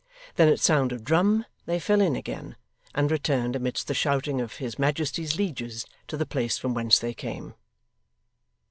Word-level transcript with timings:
Then 0.35 0.47
at 0.47 0.59
sound 0.59 0.91
of 0.91 1.03
drum 1.03 1.45
they 1.67 1.77
fell 1.79 2.01
in 2.01 2.15
again, 2.15 2.55
and 2.95 3.11
returned 3.11 3.55
amidst 3.55 3.85
the 3.87 3.93
shouting 3.93 4.41
of 4.41 4.53
His 4.55 4.79
Majesty's 4.79 5.37
lieges 5.37 5.85
to 6.07 6.17
the 6.17 6.25
place 6.25 6.57
from 6.57 6.73
whence 6.73 6.97
they 6.97 7.13
came. 7.13 7.53